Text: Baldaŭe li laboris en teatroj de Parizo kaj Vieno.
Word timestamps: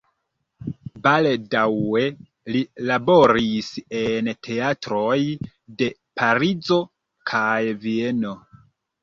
Baldaŭe 1.07 2.01
li 2.55 2.61
laboris 2.91 3.69
en 4.01 4.31
teatroj 4.49 5.19
de 5.83 5.91
Parizo 6.23 6.81
kaj 7.35 7.55
Vieno. 7.87 8.35